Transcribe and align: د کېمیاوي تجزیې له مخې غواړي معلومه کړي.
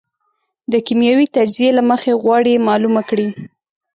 د 0.71 0.73
کېمیاوي 0.87 1.27
تجزیې 1.35 1.69
له 1.77 1.83
مخې 1.89 2.11
غواړي 2.23 2.63
معلومه 2.67 3.01
کړي. 3.09 3.27